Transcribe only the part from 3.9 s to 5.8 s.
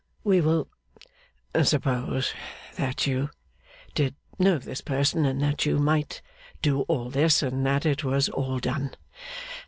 did know this person, and that you